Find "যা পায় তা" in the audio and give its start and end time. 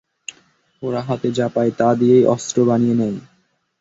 1.31-1.87